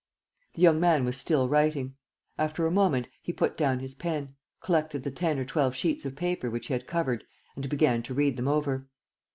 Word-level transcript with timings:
The 0.55 0.63
young 0.63 0.79
man 0.79 1.05
was 1.05 1.15
still 1.15 1.47
writing. 1.47 1.93
After 2.35 2.65
a 2.65 2.71
moment, 2.71 3.07
he 3.21 3.31
put 3.31 3.55
down 3.55 3.77
his 3.77 3.93
pen, 3.93 4.33
collected 4.59 5.03
the 5.03 5.11
ten 5.11 5.37
or 5.37 5.45
twelve 5.45 5.75
sheets 5.75 6.05
of 6.05 6.15
paper 6.15 6.49
which 6.49 6.65
he 6.69 6.73
had 6.73 6.87
covered 6.87 7.23
and 7.55 7.69
began 7.69 8.01
to 8.01 8.15
read 8.15 8.35
them 8.35 8.47
over. 8.47 8.87